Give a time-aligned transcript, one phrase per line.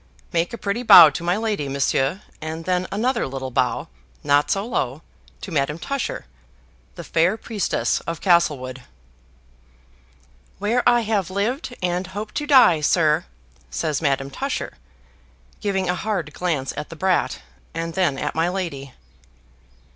[0.33, 3.87] "Make a pretty bow to my lady, Monsieur; and then another little bow,
[4.23, 5.03] not so low,
[5.41, 6.25] to Madame Tusher
[6.95, 8.81] the fair priestess of Castlewood."
[10.57, 13.25] "Where I have lived and hope to die, sir,"
[13.69, 14.73] says Madame Tusher,
[15.59, 17.43] giving a hard glance at the brat,
[17.75, 18.95] and then at my lady.